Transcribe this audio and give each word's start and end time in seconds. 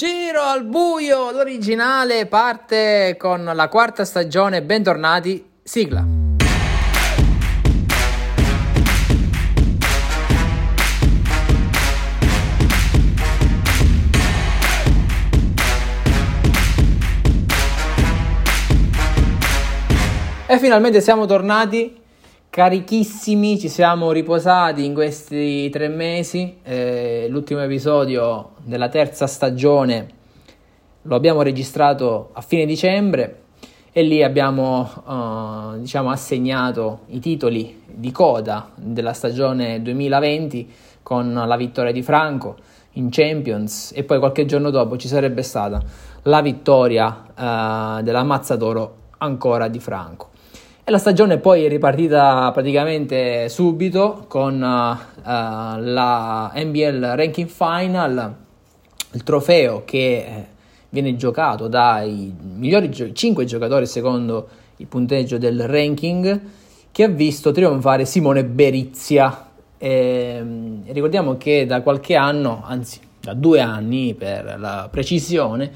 Giro 0.00 0.42
al 0.42 0.62
buio, 0.62 1.32
l'originale 1.32 2.26
parte 2.26 3.16
con 3.18 3.42
la 3.42 3.68
quarta 3.68 4.04
stagione, 4.04 4.62
bentornati, 4.62 5.44
sigla. 5.60 6.06
E 20.46 20.58
finalmente 20.60 21.00
siamo 21.00 21.26
tornati 21.26 22.06
carichissimi, 22.58 23.56
ci 23.56 23.68
siamo 23.68 24.10
riposati 24.10 24.84
in 24.84 24.92
questi 24.92 25.70
tre 25.70 25.86
mesi. 25.86 26.58
Eh, 26.64 27.28
l'ultimo 27.30 27.60
episodio 27.60 28.54
della 28.64 28.88
terza 28.88 29.28
stagione 29.28 30.08
lo 31.02 31.14
abbiamo 31.14 31.42
registrato 31.42 32.30
a 32.32 32.40
fine 32.40 32.66
dicembre 32.66 33.42
e 33.92 34.02
lì 34.02 34.24
abbiamo 34.24 34.90
uh, 35.04 35.78
diciamo, 35.78 36.10
assegnato 36.10 37.02
i 37.10 37.20
titoli 37.20 37.80
di 37.86 38.10
coda 38.10 38.72
della 38.74 39.12
stagione 39.12 39.80
2020 39.80 40.68
con 41.04 41.32
la 41.32 41.56
vittoria 41.56 41.92
di 41.92 42.02
Franco 42.02 42.56
in 42.94 43.06
Champions 43.10 43.92
e 43.94 44.02
poi 44.02 44.18
qualche 44.18 44.46
giorno 44.46 44.70
dopo 44.70 44.96
ci 44.96 45.06
sarebbe 45.06 45.42
stata 45.42 45.80
la 46.22 46.42
vittoria 46.42 47.22
uh, 47.36 48.02
della 48.02 48.24
ancora 49.18 49.68
di 49.68 49.78
Franco. 49.78 50.30
E 50.88 50.90
la 50.90 50.96
stagione 50.96 51.36
poi 51.36 51.66
è 51.66 51.68
ripartita 51.68 52.50
praticamente 52.50 53.50
subito 53.50 54.24
con 54.26 54.54
uh, 54.54 55.20
la 55.22 56.52
NBL 56.54 57.12
Ranking 57.14 57.46
Final, 57.46 58.34
il 59.12 59.22
trofeo 59.22 59.82
che 59.84 59.98
eh, 59.98 60.46
viene 60.88 61.14
giocato 61.16 61.68
dai 61.68 62.34
migliori 62.54 62.88
gio- 62.88 63.12
5 63.12 63.44
giocatori 63.44 63.84
secondo 63.84 64.48
il 64.76 64.86
punteggio 64.86 65.36
del 65.36 65.68
ranking, 65.68 66.40
che 66.90 67.02
ha 67.02 67.08
visto 67.08 67.52
trionfare 67.52 68.06
Simone 68.06 68.46
Berizia. 68.46 69.46
E, 69.76 70.42
ricordiamo 70.86 71.36
che 71.36 71.66
da 71.66 71.82
qualche 71.82 72.16
anno, 72.16 72.62
anzi 72.64 72.98
da 73.20 73.34
due 73.34 73.60
anni 73.60 74.14
per 74.14 74.56
la 74.58 74.88
precisione, 74.90 75.70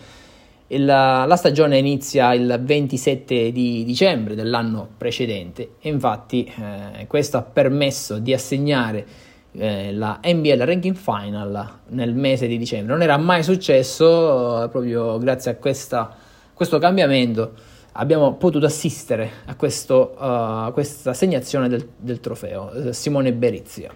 il, 0.73 0.84
la 0.84 1.34
stagione 1.37 1.78
inizia 1.78 2.33
il 2.34 2.61
27 2.62 3.53
di 3.53 3.84
dicembre 3.84 4.34
dell'anno 4.34 4.89
precedente 4.97 5.75
e 5.81 5.89
infatti 5.89 6.45
eh, 6.45 7.06
questo 7.06 7.37
ha 7.37 7.42
permesso 7.42 8.19
di 8.19 8.33
assegnare 8.33 9.06
eh, 9.53 9.93
la 9.93 10.20
NBL 10.25 10.65
Ranking 10.65 10.97
Final 10.97 11.81
nel 11.89 12.15
mese 12.15 12.47
di 12.47 12.56
dicembre. 12.56 12.93
Non 12.93 13.03
era 13.03 13.17
mai 13.19 13.43
successo, 13.43 14.65
eh, 14.65 14.69
proprio 14.69 15.19
grazie 15.19 15.50
a 15.50 15.56
questa, 15.56 16.15
questo 16.55 16.78
cambiamento 16.78 17.53
abbiamo 17.93 18.34
potuto 18.34 18.67
assistere 18.67 19.31
a, 19.47 19.55
questo, 19.55 20.17
uh, 20.19 20.73
questa 20.73 21.11
assegnazione 21.11 21.69
del, 21.69 21.87
del 21.97 22.20
trofeo 22.20 22.73
eh, 22.73 22.93
Simone 22.93 23.33
Berizia. 23.33 23.93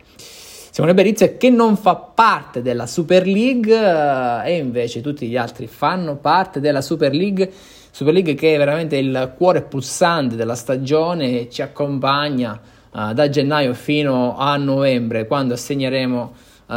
Simone 0.77 0.93
Berizia 0.93 1.39
che 1.39 1.49
non 1.49 1.75
fa 1.79 1.95
parte 1.95 2.61
della 2.61 2.87
Super 2.87 3.27
League 3.27 3.75
eh, 3.75 4.53
e 4.53 4.57
invece 4.59 5.01
tutti 5.01 5.27
gli 5.27 5.35
altri 5.39 5.69
fanno 5.69 6.17
parte 6.17 6.61
della 6.61 6.83
Super 6.83 7.15
League. 7.15 7.51
Super 7.91 8.13
League 8.13 8.35
che 8.35 8.55
è 8.55 8.59
veramente 8.59 8.99
il 8.99 9.33
cuore 9.39 9.63
pulsante 9.63 10.37
della 10.37 10.55
stagione 10.55 11.41
e 11.41 11.49
ci 11.51 11.63
accompagna 11.63 12.61
uh, 12.91 13.15
da 13.15 13.27
gennaio 13.31 13.73
fino 13.73 14.37
a 14.37 14.55
novembre 14.59 15.27
quando 15.27 15.55
assegneremo 15.55 16.33
uh, 16.67 16.75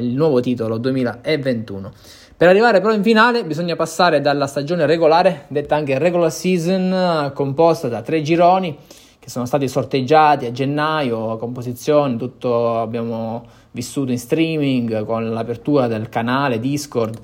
il 0.00 0.12
nuovo 0.14 0.40
titolo 0.40 0.76
2021. 0.76 1.92
Per 2.36 2.46
arrivare 2.46 2.82
però 2.82 2.92
in 2.92 3.02
finale 3.02 3.42
bisogna 3.46 3.74
passare 3.74 4.20
dalla 4.20 4.46
stagione 4.46 4.84
regolare, 4.84 5.46
detta 5.48 5.76
anche 5.76 5.96
regular 5.98 6.30
season, 6.30 7.32
composta 7.32 7.88
da 7.88 8.02
tre 8.02 8.20
gironi 8.20 8.76
che 9.24 9.30
sono 9.30 9.46
stati 9.46 9.68
sorteggiati 9.68 10.44
a 10.44 10.52
gennaio, 10.52 11.38
composizione, 11.38 12.18
tutto 12.18 12.78
abbiamo 12.78 13.42
vissuto 13.70 14.12
in 14.12 14.18
streaming 14.18 15.02
con 15.06 15.32
l'apertura 15.32 15.86
del 15.86 16.10
canale 16.10 16.60
Discord 16.60 17.18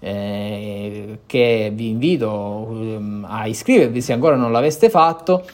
eh, 0.00 1.20
che 1.26 1.70
vi 1.72 1.90
invito 1.90 2.28
um, 2.28 3.24
a 3.28 3.46
iscrivervi 3.46 4.00
se 4.00 4.12
ancora 4.12 4.34
non 4.34 4.50
l'aveste 4.50 4.90
fatto. 4.90 5.44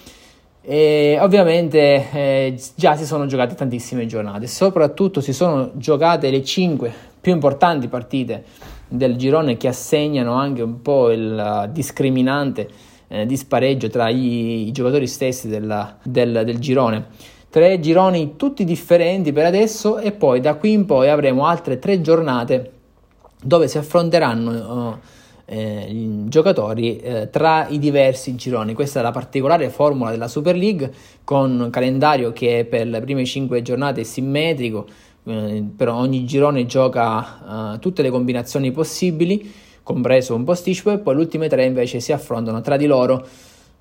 E 0.63 1.19
ovviamente 1.21 2.11
eh, 2.11 2.59
già 2.77 2.97
si 2.97 3.05
sono 3.05 3.27
giocate 3.27 3.55
tantissime 3.55 4.07
giornate, 4.07 4.47
soprattutto 4.47 5.21
si 5.21 5.35
sono 5.35 5.73
giocate 5.75 6.31
le 6.31 6.43
5 6.43 6.93
più 7.21 7.33
importanti 7.33 7.89
partite 7.89 8.45
del 8.89 9.17
girone 9.17 9.59
che 9.59 9.69
assegnano 9.69 10.33
anche 10.33 10.63
un 10.63 10.81
po' 10.81 11.11
il 11.11 11.69
discriminante 11.75 12.89
eh, 13.11 13.27
di 13.27 13.37
spareggio 13.37 13.89
tra 13.89 14.09
i, 14.09 14.69
i 14.69 14.73
giocatori 14.73 15.07
stessi 15.07 15.49
della, 15.49 15.99
del, 16.03 16.43
del 16.45 16.59
girone. 16.59 17.07
Tre 17.51 17.81
gironi 17.81 18.37
tutti 18.37 18.65
differenti 18.65 19.33
per 19.33 19.45
adesso 19.45 19.99
e 19.99 20.13
poi 20.13 20.41
da 20.41 20.55
qui 20.55 20.73
in 20.73 20.87
poi 20.87 21.09
avremo 21.09 21.47
altre 21.47 21.81
tre 21.81 22.01
giornate 22.01 22.73
dove 23.43 23.67
si 23.67 23.77
affronteranno 23.77 24.91
uh, 24.91 24.97
eh, 25.47 25.87
i 25.89 26.29
giocatori 26.29 26.99
eh, 26.99 27.29
tra 27.29 27.67
i 27.67 27.81
diversi 27.81 28.37
gironi. 28.37 28.73
Questa 28.73 29.01
è 29.01 29.03
la 29.03 29.11
particolare 29.11 29.69
formula 29.71 30.13
della 30.13 30.29
Super 30.29 30.55
League 30.55 30.93
con 31.25 31.59
un 31.59 31.71
calendario 31.71 32.33
che 32.33 32.65
per 32.71 32.87
le 32.87 33.01
prime 33.01 33.25
cinque 33.25 33.63
giornate 33.63 34.03
è 34.03 34.05
simmetrico, 34.05 34.87
eh, 35.25 35.65
però 35.77 35.97
ogni 35.97 36.25
girone 36.25 36.67
gioca 36.67 37.73
uh, 37.73 37.79
tutte 37.81 38.03
le 38.03 38.11
combinazioni 38.11 38.71
possibili 38.71 39.53
compreso 39.83 40.35
un 40.35 40.45
posticipo, 40.45 40.91
e 40.91 40.99
poi 40.99 41.15
le 41.15 41.21
ultime 41.21 41.49
tre 41.49 41.65
invece 41.65 42.01
si 42.01 42.13
affrontano 42.13 42.61
tra 42.61 42.77
di 42.77 42.87
loro 42.87 43.27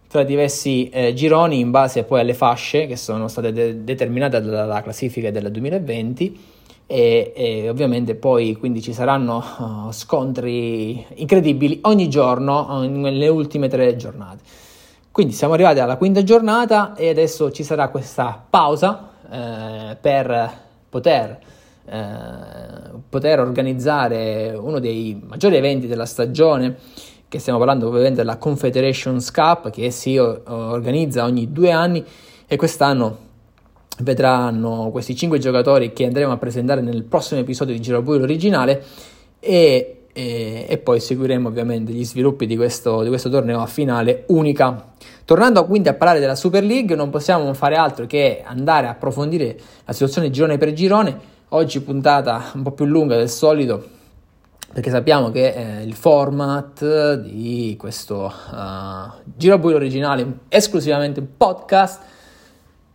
tra 0.10 0.24
diversi 0.24 0.90
eh, 0.90 1.14
gironi 1.14 1.60
in 1.60 1.70
base 1.70 2.04
poi 2.04 2.22
alle 2.22 2.34
fasce 2.34 2.88
che 2.88 2.96
sono 2.96 3.28
state 3.28 3.54
de- 3.54 3.84
determinate 3.84 4.42
dalla 4.42 4.82
classifica 4.82 5.30
del 5.30 5.52
2020 5.52 6.40
e, 6.88 7.32
e, 7.36 7.70
ovviamente 7.70 8.16
poi 8.16 8.56
quindi 8.56 8.82
ci 8.82 8.92
saranno 8.92 9.38
uh, 9.38 9.92
scontri 9.92 11.06
incredibili 11.14 11.78
ogni 11.84 12.10
giorno 12.10 12.80
uh, 12.80 12.90
nelle 12.90 13.28
ultime 13.28 13.68
tre 13.68 13.96
giornate. 13.96 14.42
Quindi 15.12 15.34
siamo 15.34 15.54
arrivati 15.54 15.80
alla 15.80 15.98
quinta 15.98 16.24
giornata 16.24 16.96
e 16.96 17.10
adesso 17.10 17.52
ci 17.52 17.64
sarà 17.64 17.90
questa 17.90 18.44
pausa 18.50 19.12
eh, 19.30 19.98
per 20.00 20.52
poter 20.90 21.40
eh, 21.92 22.98
poter 23.10 23.40
organizzare 23.40 24.56
uno 24.56 24.80
dei 24.80 25.20
maggiori 25.26 25.56
eventi 25.56 25.88
della 25.88 26.06
stagione, 26.06 26.76
che 27.28 27.40
stiamo 27.40 27.58
parlando 27.58 27.88
ovviamente 27.88 28.18
della 28.18 28.38
Confederations 28.38 29.32
Cup, 29.32 29.72
che 29.72 29.90
si 29.90 30.18
organizza 30.18 31.24
ogni 31.24 31.52
due 31.52 31.72
anni 31.72 32.04
e 32.48 32.56
quest'anno 32.56 33.28
vedranno 34.00 34.90
questi 34.92 35.16
cinque 35.16 35.40
giocatori 35.40 35.92
che 35.92 36.06
andremo 36.06 36.32
a 36.32 36.38
presentare 36.38 36.82
nel 36.82 37.04
prossimo 37.04 37.40
episodio 37.42 37.74
di 37.74 37.82
Giro 37.82 38.04
originale 38.06 38.84
e, 39.40 40.06
e, 40.14 40.66
e, 40.68 40.78
poi 40.78 41.00
seguiremo 41.00 41.48
ovviamente 41.48 41.92
gli 41.92 42.06
sviluppi 42.06 42.46
di 42.46 42.56
questo, 42.56 43.02
di 43.02 43.10
questo 43.10 43.30
torneo 43.30 43.62
a 43.62 43.66
finale 43.66 44.24
unica. 44.28 44.94
Tornando 45.26 45.66
quindi 45.66 45.90
a 45.90 45.94
parlare 45.94 46.20
della 46.20 46.36
Super 46.36 46.64
League, 46.64 46.96
non 46.96 47.10
possiamo 47.10 47.54
fare 47.54 47.76
altro 47.76 48.06
che 48.06 48.44
andare 48.46 48.88
a 48.88 48.92
approfondire 48.92 49.58
la 49.86 49.94
situazione 49.94 50.30
girone 50.30 50.58
per 50.58 50.74
girone 50.74 51.38
Oggi 51.52 51.82
puntata 51.82 52.52
un 52.54 52.62
po' 52.62 52.74
più 52.74 52.86
lunga 52.86 53.16
del 53.16 53.28
solito 53.28 53.84
perché 54.72 54.92
sappiamo 54.92 55.32
che 55.32 55.48
eh, 55.48 55.84
il 55.84 55.96
format 55.96 57.16
di 57.16 57.76
questo 57.76 58.32
uh, 58.52 59.12
Giro 59.36 59.58
Buio 59.58 59.78
originale 59.78 60.42
esclusivamente 60.48 61.24
podcast 61.24 62.02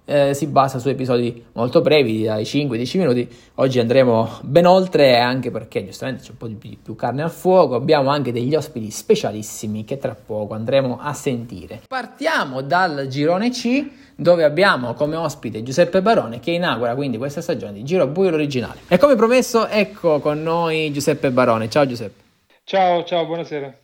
eh, 0.04 0.34
si 0.34 0.46
basa 0.46 0.78
su 0.78 0.88
episodi 0.88 1.44
molto 1.54 1.80
brevi, 1.80 2.24
dai 2.24 2.44
5-10 2.44 2.98
minuti. 2.98 3.28
Oggi 3.54 3.80
andremo 3.80 4.38
ben 4.42 4.66
oltre, 4.66 5.18
anche 5.18 5.50
perché 5.50 5.84
giustamente 5.84 6.22
c'è 6.22 6.30
un 6.30 6.36
po' 6.36 6.46
di 6.46 6.78
più 6.80 6.94
carne 6.94 7.22
al 7.22 7.30
fuoco. 7.30 7.74
Abbiamo 7.74 8.10
anche 8.10 8.30
degli 8.30 8.54
ospiti 8.54 8.90
specialissimi 8.90 9.84
che 9.84 9.98
tra 9.98 10.14
poco 10.14 10.54
andremo 10.54 10.98
a 11.00 11.12
sentire. 11.14 11.82
Partiamo 11.88 12.60
dal 12.60 13.06
girone 13.08 13.50
C, 13.50 13.90
dove 14.16 14.44
abbiamo 14.44 14.94
come 14.94 15.16
ospite 15.16 15.62
Giuseppe 15.62 16.02
Barone 16.02 16.40
che 16.40 16.52
inaugura 16.52 16.94
quindi 16.94 17.16
questa 17.16 17.40
stagione 17.40 17.72
di 17.72 17.84
Giro 17.84 18.06
Buio 18.06 18.32
originale. 18.32 18.80
E 18.88 18.98
come 18.98 19.16
promesso, 19.16 19.66
ecco 19.66 20.20
con 20.20 20.42
noi 20.42 20.92
Giuseppe 20.92 21.30
Barone. 21.30 21.68
Ciao 21.68 21.86
Giuseppe. 21.86 22.22
Ciao, 22.64 23.04
ciao, 23.04 23.26
buonasera. 23.26 23.78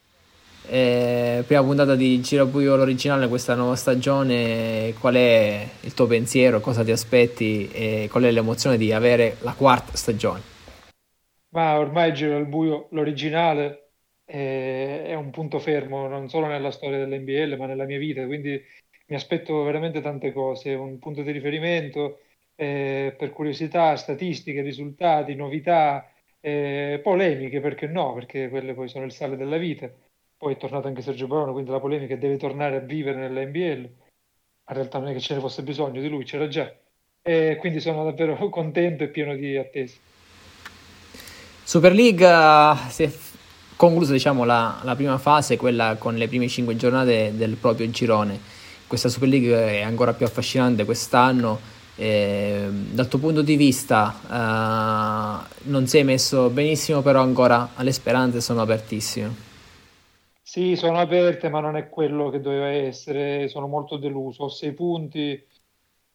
Eh, 0.68 1.42
prima 1.46 1.62
puntata 1.62 1.96
di 1.96 2.20
Giro 2.20 2.46
Buio 2.46 2.76
l'originale 2.76 3.28
questa 3.28 3.54
nuova 3.54 3.74
stagione 3.74 4.94
qual 5.00 5.14
è 5.14 5.66
il 5.80 5.94
tuo 5.94 6.06
pensiero 6.06 6.60
cosa 6.60 6.84
ti 6.84 6.92
aspetti 6.92 7.68
e 7.72 8.08
qual 8.10 8.24
è 8.24 8.30
l'emozione 8.30 8.76
di 8.76 8.92
avere 8.92 9.36
la 9.40 9.54
quarta 9.54 9.96
stagione 9.96 10.42
ma 11.48 11.78
ormai 11.78 12.12
Giro 12.12 12.36
al 12.36 12.46
Buio 12.46 12.88
l'originale 12.90 13.94
è, 14.24 15.04
è 15.06 15.14
un 15.14 15.30
punto 15.30 15.58
fermo 15.58 16.06
non 16.06 16.28
solo 16.28 16.46
nella 16.46 16.70
storia 16.70 16.98
dell'NBL 16.98 17.56
ma 17.56 17.66
nella 17.66 17.84
mia 17.84 17.98
vita 17.98 18.24
quindi 18.26 18.62
mi 19.10 19.16
aspetto 19.16 19.62
veramente 19.64 20.00
tante 20.00 20.32
cose 20.32 20.74
un 20.74 20.98
punto 20.98 21.22
di 21.22 21.32
riferimento 21.32 22.20
eh, 22.54 23.14
per 23.18 23.32
curiosità 23.32 23.96
statistiche 23.96 24.62
risultati 24.62 25.34
novità 25.34 26.10
Eh, 26.42 27.00
polemiche, 27.02 27.60
perché 27.60 27.86
no? 27.86 28.14
Perché 28.14 28.48
quelle 28.48 28.72
poi 28.72 28.88
sono 28.88 29.04
il 29.04 29.12
sale 29.12 29.36
della 29.36 29.58
vita. 29.58 29.90
Poi 30.38 30.54
è 30.54 30.56
tornato 30.56 30.88
anche 30.88 31.02
Sergio 31.02 31.26
Barone, 31.26 31.52
quindi 31.52 31.70
la 31.70 31.80
polemica 31.80 32.16
deve 32.16 32.38
tornare 32.38 32.76
a 32.76 32.80
vivere 32.80 33.18
nella 33.18 33.42
NBL. 33.44 33.80
In 33.80 34.74
realtà 34.76 34.98
non 34.98 35.08
è 35.08 35.12
che 35.12 35.20
ce 35.20 35.34
ne 35.34 35.40
fosse 35.40 35.62
bisogno 35.62 36.00
di 36.00 36.08
lui, 36.08 36.24
c'era 36.24 36.48
già. 36.48 36.72
E 37.20 37.56
quindi 37.60 37.80
sono 37.80 38.04
davvero 38.04 38.36
contento 38.48 39.04
e 39.04 39.08
pieno 39.08 39.34
di 39.34 39.58
attesa. 39.58 39.98
Super 41.62 41.92
League 41.92 42.26
si 42.88 43.02
è 43.02 43.12
conclusa 43.76 44.12
diciamo, 44.12 44.44
la, 44.44 44.80
la, 44.82 44.96
prima 44.96 45.18
fase, 45.18 45.58
quella 45.58 45.96
con 45.98 46.16
le 46.16 46.26
prime 46.26 46.48
cinque 46.48 46.74
giornate 46.76 47.36
del 47.36 47.56
proprio 47.56 47.90
girone. 47.90 48.59
Questa 48.90 49.08
Super 49.08 49.28
League 49.28 49.54
è 49.54 49.82
ancora 49.82 50.14
più 50.14 50.26
affascinante 50.26 50.84
quest'anno. 50.84 51.60
Eh, 51.94 52.66
dal 52.90 53.06
tuo 53.06 53.20
punto 53.20 53.40
di 53.40 53.54
vista 53.54 54.18
uh, 54.26 55.68
non 55.70 55.86
sei 55.86 56.02
messo 56.02 56.50
benissimo, 56.50 57.00
però 57.00 57.22
ancora 57.22 57.70
le 57.76 57.92
speranze 57.92 58.40
sono 58.40 58.62
apertissime. 58.62 59.32
Sì, 60.42 60.74
sono 60.74 60.98
aperte, 60.98 61.48
ma 61.48 61.60
non 61.60 61.76
è 61.76 61.88
quello 61.88 62.30
che 62.30 62.40
doveva 62.40 62.66
essere. 62.66 63.46
Sono 63.46 63.68
molto 63.68 63.96
deluso. 63.96 64.42
Ho 64.42 64.48
sei 64.48 64.72
punti, 64.72 65.40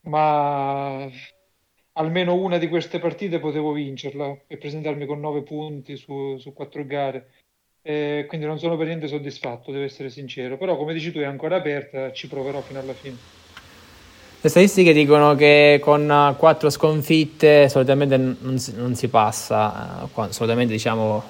ma 0.02 1.10
almeno 1.94 2.36
una 2.36 2.58
di 2.58 2.68
queste 2.68 3.00
partite 3.00 3.40
potevo 3.40 3.72
vincerla 3.72 4.38
e 4.48 4.58
presentarmi 4.58 5.06
con 5.06 5.22
nove 5.22 5.44
punti 5.44 5.96
su, 5.96 6.36
su 6.40 6.52
quattro 6.52 6.86
gare. 6.86 7.30
E 7.88 8.26
quindi 8.28 8.48
non 8.48 8.58
sono 8.58 8.78
per 8.78 8.88
niente 8.88 9.08
soddisfatto, 9.08 9.72
devo 9.72 9.84
essere 9.84 10.10
sincero. 10.10 10.58
Però, 10.58 10.76
come 10.76 10.92
dici 10.92 11.12
tu, 11.12 11.20
è 11.20 11.26
ancora 11.26 11.58
aperta, 11.58 12.12
ci 12.12 12.28
proverò 12.28 12.60
fino 12.62 12.80
alla 12.80 12.94
fine. 12.94 13.16
Le 14.42 14.50
statistiche 14.50 14.92
dicono 14.92 15.36
che 15.36 15.80
con 15.82 16.36
quattro 16.38 16.72
sconfitte 16.72 17.70
solitamente 17.70 18.18
non 18.18 18.58
si, 18.58 18.74
non 18.76 18.96
si 18.96 19.08
passa, 19.08 20.04
eh, 20.04 20.32
solitamente 20.32 20.74
diciamo 20.74 21.24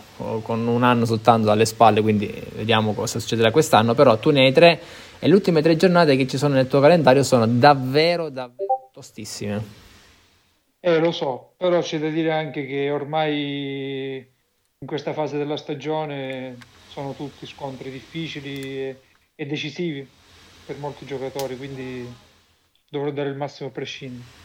con 0.44 0.66
un 0.66 0.84
anno 0.84 1.04
soltanto 1.04 1.52
alle 1.52 1.66
spalle, 1.66 2.02
quindi 2.02 2.34
vediamo 2.54 2.94
cosa 2.94 3.19
succederà 3.19 3.52
quest'anno, 3.52 3.94
però 3.94 4.18
tu 4.18 4.31
ne 4.31 4.46
hai 4.46 4.54
tre 4.54 4.80
e 5.19 5.28
le 5.28 5.34
ultime 5.34 5.62
tre 5.62 5.75
giornate 5.75 6.16
che 6.16 6.25
ci 6.25 6.38
sono 6.38 6.56
nel 6.56 6.68
tuo 6.68 6.80
calendario 6.80 7.24
sono 7.24 7.46
davvero, 7.48 8.30
davvero 8.30 8.90
tostissime. 8.94 9.63
Eh, 10.80 11.00
lo 11.00 11.12
so, 11.12 11.54
però 11.57 11.80
c'è 11.80 12.00
da 12.00 12.10
dire 12.10 12.31
anche 12.31 12.66
che 12.66 12.92
ormai 12.92 14.34
in 14.80 14.88
questa 14.88 15.13
fase 15.13 15.38
della 15.38 15.57
stagione 15.57 16.57
sono 16.89 17.13
tutti 17.13 17.45
scontri 17.48 17.89
difficili 17.89 18.62
e, 18.62 19.00
e 19.33 19.45
decisivi 19.45 20.07
per 20.66 20.77
molti 20.77 21.06
giocatori, 21.06 21.57
quindi 21.57 22.07
dovrò 22.89 23.10
dare 23.10 23.30
il 23.30 23.36
massimo 23.36 23.69
a 23.69 23.72
prescindere. 23.72 24.44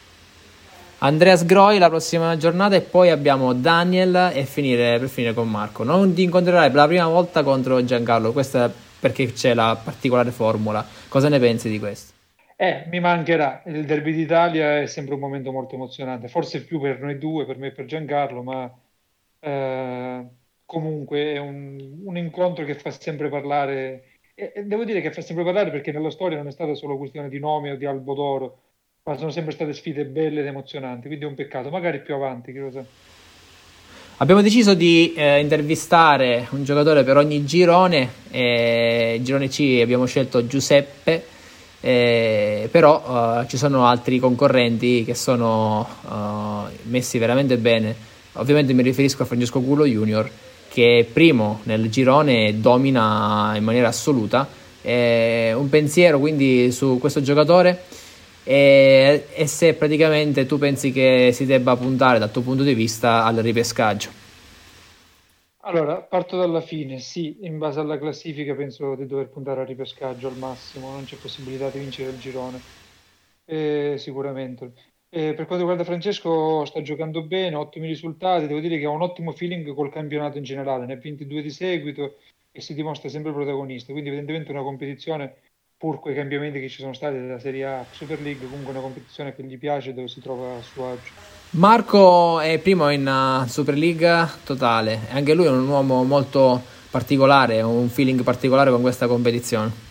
Andreas 0.98 1.44
Groi 1.44 1.78
la 1.78 1.88
prossima 1.88 2.36
giornata 2.36 2.76
e 2.76 2.80
poi 2.80 3.10
abbiamo 3.10 3.52
Daniel 3.54 4.32
e 4.34 4.44
finire, 4.44 4.98
per 4.98 5.08
finire 5.08 5.34
con 5.34 5.48
Marco. 5.48 5.82
Non 5.82 6.14
ti 6.14 6.22
incontrerai 6.22 6.68
per 6.68 6.76
la 6.76 6.86
prima 6.86 7.08
volta 7.08 7.42
contro 7.42 7.82
Giancarlo, 7.84 8.32
questa 8.32 8.72
perché 9.00 9.32
c'è 9.32 9.54
la 9.54 9.80
particolare 9.82 10.30
formula. 10.30 10.86
Cosa 11.08 11.28
ne 11.28 11.38
pensi 11.38 11.68
di 11.68 11.78
questo? 11.78 12.12
Eh, 12.56 12.84
mi 12.90 13.00
mancherà. 13.00 13.62
Il 13.66 13.84
derby 13.84 14.12
d'Italia 14.12 14.80
è 14.80 14.86
sempre 14.86 15.14
un 15.14 15.20
momento 15.20 15.50
molto 15.50 15.74
emozionante, 15.74 16.28
forse 16.28 16.64
più 16.64 16.80
per 16.80 17.00
noi 17.00 17.18
due, 17.18 17.46
per 17.46 17.56
me 17.56 17.68
e 17.68 17.72
per 17.72 17.86
Giancarlo, 17.86 18.42
ma 18.42 18.70
eh, 19.40 20.26
comunque 20.64 21.32
è 21.32 21.38
un, 21.38 22.00
un, 22.04 22.16
incontro 22.16 22.64
che 22.64 22.74
fa 22.74 22.90
sempre 22.90 23.28
parlare. 23.28 24.04
E, 24.34 24.52
e 24.54 24.64
devo 24.64 24.84
dire 24.84 25.00
che 25.00 25.12
fa 25.12 25.20
sempre 25.20 25.44
parlare 25.44 25.70
perché 25.70 25.92
nella 25.92 26.10
storia 26.10 26.38
non 26.38 26.46
è 26.46 26.52
stata 26.52 26.74
solo 26.74 26.96
questione 26.96 27.28
di 27.28 27.38
nomi 27.38 27.70
o 27.70 27.76
di 27.76 27.86
albo 27.86 28.14
d'oro, 28.14 28.58
ma 29.04 29.16
sono 29.16 29.30
sempre 29.30 29.52
state 29.52 29.72
sfide 29.72 30.04
belle 30.04 30.40
ed 30.40 30.46
emozionanti, 30.46 31.06
quindi 31.06 31.24
è 31.24 31.28
un 31.28 31.34
peccato, 31.34 31.70
magari 31.70 32.00
più 32.00 32.14
avanti, 32.14 32.52
chi 32.52 32.58
lo 32.58 32.70
sa. 32.70 32.84
Abbiamo 34.18 34.42
deciso 34.42 34.74
di 34.74 35.14
eh, 35.14 35.40
intervistare 35.40 36.46
un 36.50 36.62
giocatore 36.62 37.04
per 37.04 37.16
ogni 37.16 37.44
girone, 37.46 38.08
e 38.30 39.18
girone 39.22 39.48
C 39.48 39.80
abbiamo 39.82 40.04
scelto 40.04 40.46
Giuseppe 40.46 41.38
eh, 41.80 42.68
però 42.70 43.40
uh, 43.40 43.46
ci 43.46 43.56
sono 43.56 43.86
altri 43.86 44.18
concorrenti 44.18 45.02
che 45.02 45.14
sono 45.14 45.88
uh, 46.02 46.70
messi 46.82 47.18
veramente 47.18 47.56
bene. 47.56 48.08
Ovviamente 48.40 48.72
mi 48.72 48.82
riferisco 48.82 49.22
a 49.22 49.26
Francesco 49.26 49.60
Culo 49.60 49.84
Junior 49.84 50.30
che 50.70 51.06
primo 51.12 51.60
nel 51.64 51.90
girone 51.90 52.58
domina 52.58 53.52
in 53.54 53.64
maniera 53.64 53.88
assoluta. 53.88 54.48
Eh, 54.82 55.52
un 55.54 55.68
pensiero 55.68 56.18
quindi 56.18 56.72
su 56.72 56.96
questo 56.98 57.20
giocatore 57.20 57.82
e, 58.42 59.26
e 59.30 59.46
se 59.46 59.74
praticamente 59.74 60.46
tu 60.46 60.56
pensi 60.56 60.90
che 60.90 61.32
si 61.34 61.44
debba 61.44 61.76
puntare 61.76 62.18
dal 62.18 62.30
tuo 62.30 62.40
punto 62.40 62.62
di 62.62 62.72
vista 62.72 63.24
al 63.24 63.36
ripescaggio. 63.36 64.08
Allora, 65.64 65.96
parto 65.96 66.38
dalla 66.38 66.62
fine. 66.62 66.98
Sì, 66.98 67.36
in 67.42 67.58
base 67.58 67.80
alla 67.80 67.98
classifica 67.98 68.54
penso 68.54 68.94
di 68.94 69.06
dover 69.06 69.28
puntare 69.28 69.60
al 69.60 69.66
ripescaggio 69.66 70.28
al 70.28 70.36
massimo, 70.36 70.90
non 70.92 71.04
c'è 71.04 71.16
possibilità 71.16 71.68
di 71.68 71.78
vincere 71.78 72.10
il 72.10 72.18
girone, 72.18 72.58
eh, 73.44 73.96
sicuramente. 73.98 74.72
Eh, 75.12 75.34
per 75.34 75.46
quanto 75.46 75.56
riguarda 75.56 75.82
Francesco, 75.82 76.64
sta 76.64 76.82
giocando 76.82 77.22
bene, 77.22 77.56
ottimi 77.56 77.88
risultati, 77.88 78.46
devo 78.46 78.60
dire 78.60 78.78
che 78.78 78.84
ha 78.84 78.90
un 78.90 79.02
ottimo 79.02 79.32
feeling 79.32 79.74
col 79.74 79.90
campionato 79.90 80.38
in 80.38 80.44
generale, 80.44 80.86
ne 80.86 80.92
ha 80.92 80.98
22 80.98 81.42
di 81.42 81.50
seguito 81.50 82.18
e 82.52 82.60
si 82.60 82.74
dimostra 82.74 83.08
sempre 83.08 83.32
protagonista, 83.32 83.90
quindi 83.90 84.10
evidentemente 84.10 84.52
una 84.52 84.62
competizione, 84.62 85.34
pur 85.76 85.98
quei 85.98 86.14
cambiamenti 86.14 86.60
che 86.60 86.68
ci 86.68 86.80
sono 86.80 86.92
stati 86.92 87.16
dalla 87.16 87.40
Serie 87.40 87.64
A 87.64 87.84
Super 87.90 88.20
League, 88.20 88.46
comunque 88.46 88.70
una 88.70 88.82
competizione 88.82 89.34
che 89.34 89.42
gli 89.42 89.58
piace 89.58 89.94
dove 89.94 90.06
si 90.06 90.20
trova 90.20 90.58
a 90.58 90.62
suo 90.62 90.92
agio. 90.92 91.10
Marco 91.50 92.38
è 92.38 92.60
primo 92.60 92.88
in 92.90 93.04
uh, 93.04 93.48
Superliga 93.48 94.30
totale, 94.44 95.08
anche 95.10 95.34
lui 95.34 95.46
è 95.46 95.50
un 95.50 95.66
uomo 95.66 96.04
molto 96.04 96.62
particolare, 96.88 97.60
un 97.62 97.88
feeling 97.88 98.22
particolare 98.22 98.70
con 98.70 98.80
questa 98.80 99.08
competizione. 99.08 99.89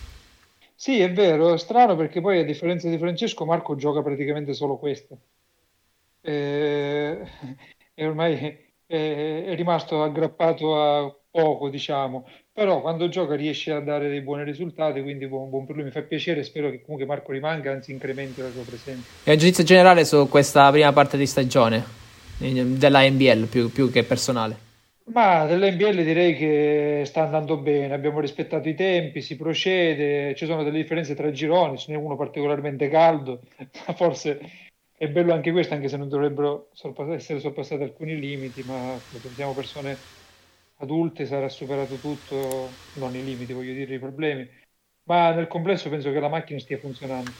Sì, 0.80 0.98
è 0.98 1.12
vero, 1.12 1.52
è 1.52 1.58
strano 1.58 1.94
perché 1.94 2.22
poi 2.22 2.38
a 2.38 2.42
differenza 2.42 2.88
di 2.88 2.96
Francesco 2.96 3.44
Marco 3.44 3.76
gioca 3.76 4.00
praticamente 4.00 4.54
solo 4.54 4.78
questo. 4.78 5.18
E, 6.22 7.18
e 7.92 8.06
ormai 8.06 8.34
è, 8.86 9.44
è 9.44 9.54
rimasto 9.56 10.02
aggrappato 10.02 10.82
a 10.82 11.14
poco, 11.30 11.68
diciamo, 11.68 12.26
però 12.50 12.80
quando 12.80 13.10
gioca 13.10 13.34
riesce 13.34 13.72
a 13.72 13.80
dare 13.80 14.08
dei 14.08 14.22
buoni 14.22 14.42
risultati, 14.42 15.02
quindi 15.02 15.26
buon, 15.26 15.50
buon 15.50 15.66
per 15.66 15.74
lui, 15.76 15.84
mi 15.84 15.90
fa 15.90 16.00
piacere, 16.00 16.42
spero 16.44 16.70
che 16.70 16.80
comunque 16.80 17.04
Marco 17.04 17.32
rimanga, 17.32 17.72
anzi 17.72 17.92
incrementi 17.92 18.40
la 18.40 18.50
sua 18.50 18.62
presenza. 18.62 19.06
E 19.24 19.32
un 19.32 19.36
giudizio 19.36 19.64
generale 19.64 20.06
su 20.06 20.30
questa 20.30 20.70
prima 20.70 20.94
parte 20.94 21.18
di 21.18 21.26
stagione 21.26 21.84
della 22.38 23.06
NBL 23.06 23.48
più, 23.48 23.70
più 23.70 23.90
che 23.90 24.02
personale? 24.02 24.69
Ma 25.12 25.44
dell'NBL 25.44 26.04
direi 26.04 26.36
che 26.36 27.02
sta 27.04 27.22
andando 27.22 27.56
bene, 27.56 27.94
abbiamo 27.94 28.20
rispettato 28.20 28.68
i 28.68 28.74
tempi, 28.74 29.22
si 29.22 29.36
procede, 29.36 30.36
ci 30.36 30.46
sono 30.46 30.62
delle 30.62 30.80
differenze 30.80 31.16
tra 31.16 31.32
gironi, 31.32 31.78
ce 31.78 31.90
n'è 31.90 31.98
uno 31.98 32.16
particolarmente 32.16 32.88
caldo, 32.88 33.40
ma 33.86 33.94
forse 33.94 34.40
è 34.96 35.08
bello 35.08 35.32
anche 35.32 35.50
questo, 35.50 35.74
anche 35.74 35.88
se 35.88 35.96
non 35.96 36.08
dovrebbero 36.08 36.68
essere 37.08 37.40
sorpassati 37.40 37.82
alcuni 37.82 38.20
limiti, 38.20 38.62
ma 38.64 38.96
siamo 39.34 39.52
persone 39.52 39.96
adulte 40.76 41.26
sarà 41.26 41.48
superato 41.48 41.96
tutto, 41.96 42.68
non 42.94 43.14
i 43.14 43.24
limiti, 43.24 43.52
voglio 43.52 43.74
dire, 43.74 43.94
i 43.94 43.98
problemi, 43.98 44.48
ma 45.04 45.32
nel 45.32 45.48
complesso 45.48 45.88
penso 45.88 46.12
che 46.12 46.20
la 46.20 46.28
macchina 46.28 46.60
stia 46.60 46.78
funzionando. 46.78 47.30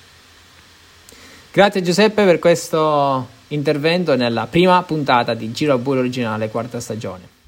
Grazie 1.52 1.82
Giuseppe 1.82 2.24
per 2.24 2.38
questo 2.38 3.28
intervento 3.48 4.16
nella 4.16 4.46
prima 4.46 4.82
puntata 4.82 5.34
di 5.34 5.52
Giro 5.52 5.74
a 5.74 5.78
Buio 5.78 6.00
Originale, 6.00 6.48
quarta 6.48 6.80
stagione. 6.80 7.38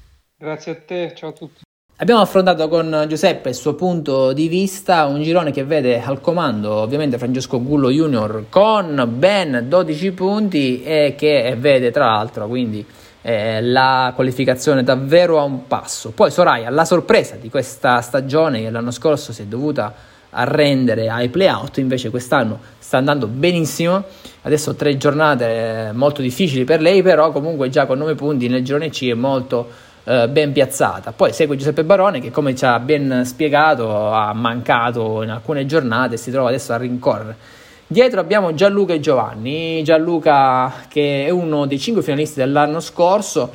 Grazie 0.43 0.71
a 0.73 0.77
te, 0.85 1.13
ciao 1.15 1.29
a 1.29 1.31
tutti. 1.31 1.61
Abbiamo 1.99 2.19
affrontato 2.19 2.67
con 2.67 3.05
Giuseppe 3.07 3.47
il 3.47 3.55
suo 3.55 3.75
punto 3.75 4.33
di 4.33 4.49
vista, 4.49 5.05
un 5.05 5.21
girone 5.21 5.53
che 5.53 5.63
vede 5.63 6.01
al 6.01 6.19
comando 6.19 6.73
ovviamente 6.73 7.17
Francesco 7.17 7.63
Gullo 7.63 7.89
Junior 7.89 8.47
con 8.49 9.09
ben 9.15 9.67
12 9.69 10.11
punti 10.11 10.83
e 10.83 11.15
che 11.17 11.55
vede 11.57 11.91
tra 11.91 12.07
l'altro 12.07 12.47
quindi 12.47 12.85
eh, 13.21 13.61
la 13.61 14.11
qualificazione 14.13 14.83
davvero 14.83 15.39
a 15.39 15.43
un 15.43 15.65
passo. 15.65 16.11
Poi 16.11 16.29
Soraya, 16.29 16.69
la 16.69 16.83
sorpresa 16.83 17.37
di 17.37 17.49
questa 17.49 18.01
stagione 18.01 18.59
che 18.59 18.69
l'anno 18.69 18.91
scorso 18.91 19.31
si 19.31 19.43
è 19.43 19.45
dovuta 19.45 19.93
arrendere 20.31 21.07
ai 21.07 21.29
playout, 21.29 21.77
invece 21.77 22.09
quest'anno 22.09 22.59
sta 22.79 22.97
andando 22.97 23.27
benissimo. 23.27 24.03
Adesso 24.41 24.75
tre 24.75 24.97
giornate 24.97 25.91
molto 25.93 26.21
difficili 26.21 26.65
per 26.65 26.81
lei, 26.81 27.01
però 27.01 27.31
comunque 27.31 27.69
già 27.69 27.85
con 27.85 27.97
9 27.99 28.15
punti 28.15 28.49
nel 28.49 28.61
girone 28.61 28.89
C 28.89 29.07
è 29.07 29.13
molto 29.13 29.91
eh, 30.03 30.27
ben 30.29 30.51
piazzata. 30.51 31.11
Poi 31.11 31.33
segue 31.33 31.55
Giuseppe 31.55 31.83
Barone 31.83 32.19
che 32.19 32.31
come 32.31 32.55
ci 32.55 32.65
ha 32.65 32.79
ben 32.79 33.23
spiegato 33.25 34.11
ha 34.11 34.33
mancato 34.33 35.23
in 35.23 35.29
alcune 35.29 35.65
giornate 35.65 36.15
e 36.15 36.17
si 36.17 36.31
trova 36.31 36.49
adesso 36.49 36.73
a 36.73 36.77
rincorrere 36.77 37.61
Dietro 37.93 38.19
abbiamo 38.21 38.55
Gianluca 38.55 38.93
e 38.93 38.99
Giovanni, 38.99 39.83
Gianluca 39.83 40.85
che 40.87 41.27
è 41.27 41.29
uno 41.29 41.67
dei 41.67 41.77
cinque 41.77 42.01
finalisti 42.01 42.39
dell'anno 42.39 42.79
scorso 42.79 43.53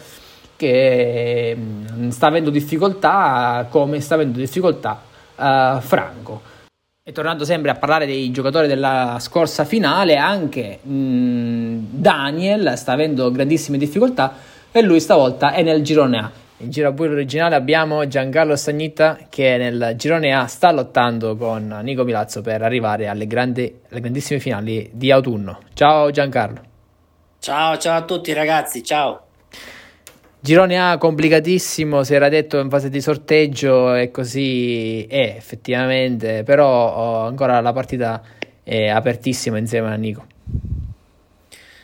che 0.55 1.57
mm, 1.59 2.11
sta 2.11 2.29
avendo 2.29 2.51
difficoltà 2.51 3.67
come 3.69 4.01
sta 4.01 4.15
avendo 4.15 4.39
difficoltà 4.39 5.03
uh, 5.35 5.81
Franco. 5.81 6.43
E 7.03 7.11
tornando 7.11 7.45
sempre 7.45 7.71
a 7.71 7.75
parlare 7.75 8.07
dei 8.07 8.31
giocatori 8.31 8.69
della 8.69 9.17
scorsa 9.19 9.65
finale, 9.65 10.17
anche 10.17 10.79
mh, 10.83 10.93
mm, 10.93 11.79
Daniel 11.91 12.75
sta 12.77 12.93
avendo 12.93 13.33
grandissime 13.33 13.77
difficoltà. 13.77 14.35
E 14.79 14.83
lui 14.83 15.01
stavolta 15.01 15.53
è 15.53 15.63
nel 15.63 15.83
girone 15.83 16.19
A. 16.19 16.31
In 16.59 16.71
giro 16.71 16.89
a 16.89 16.95
originale 16.97 17.57
abbiamo 17.57 18.07
Giancarlo 18.07 18.55
Stagnita 18.55 19.19
che 19.29 19.57
nel 19.57 19.95
girone 19.97 20.33
A 20.33 20.47
sta 20.47 20.71
lottando 20.71 21.37
con 21.37 21.81
Nico 21.83 22.05
Milazzo 22.05 22.43
per 22.43 22.63
arrivare 22.63 23.09
alle, 23.09 23.27
grandi, 23.27 23.73
alle 23.91 24.01
grandissime 24.01 24.39
finali 24.39 24.89
di 24.93 25.11
autunno. 25.11 25.59
Ciao 25.75 26.11
Giancarlo. 26.11 26.61
Ciao, 27.41 27.77
ciao 27.77 27.97
a 27.97 28.03
tutti 28.03 28.33
ragazzi, 28.33 28.83
ciao. 28.85 29.27
Girone 30.41 30.79
A 30.81 30.97
complicatissimo, 30.97 32.05
si 32.05 32.15
era 32.15 32.29
detto 32.29 32.61
in 32.61 32.71
fase 32.71 32.89
di 32.89 33.01
sorteggio 33.01 33.95
e 33.95 34.13
così 34.13 35.07
è 35.07 35.35
effettivamente, 35.37 36.45
però 36.45 36.95
oh, 36.95 37.27
ancora 37.27 37.61
la 37.61 37.73
partita 37.73 38.23
è 38.63 38.87
apertissima 38.89 39.59
insieme 39.59 39.93
a 39.93 39.97
Nico. 39.97 40.25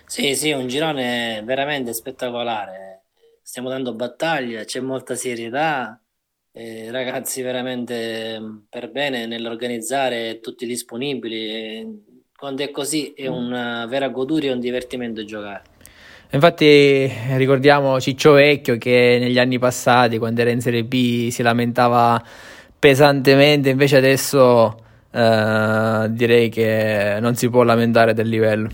Sì, 0.07 0.37
sì, 0.37 0.53
un 0.53 0.69
girone 0.69 1.43
veramente 1.45 1.93
spettacolare 1.93 2.84
stiamo 3.45 3.69
dando 3.69 3.95
battaglia, 3.95 4.65
c'è 4.65 4.81
molta 4.81 5.15
serietà, 5.15 6.01
eh, 6.51 6.91
ragazzi 6.91 7.43
veramente 7.43 8.41
mm, 8.41 8.57
per 8.71 8.91
bene 8.91 9.27
nell'organizzare, 9.27 10.41
tutti 10.41 10.65
disponibili. 10.65 12.23
Quando 12.35 12.63
è 12.63 12.71
così 12.71 13.13
è 13.13 13.29
mm. 13.29 13.33
una 13.33 13.87
vera 13.87 14.09
goduria 14.09 14.51
e 14.51 14.55
un 14.55 14.61
divertimento 14.61 15.25
giocare. 15.25 15.63
Infatti 16.31 17.09
ricordiamo 17.37 18.01
Ciccio 18.01 18.33
Vecchio 18.33 18.79
che 18.79 19.19
negli 19.21 19.39
anni 19.39 19.59
passati, 19.59 20.19
quando 20.19 20.41
era 20.41 20.51
in 20.51 20.61
Serie 20.61 20.83
B, 20.83 21.29
si 21.29 21.43
lamentava 21.43 22.21
pesantemente, 22.79 23.69
invece 23.69 23.99
adesso 23.99 24.75
eh, 25.13 26.07
direi 26.11 26.49
che 26.49 27.19
non 27.21 27.37
si 27.37 27.49
può 27.51 27.63
lamentare 27.63 28.15
del 28.15 28.29
livello. 28.29 28.69